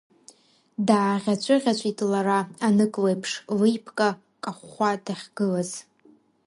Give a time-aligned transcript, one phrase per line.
[0.87, 4.09] Дааӷьаҵәыӷьаҵәит лара, анык леиԥш, леиԥка
[4.43, 5.71] кахәхәа дахьгылаз.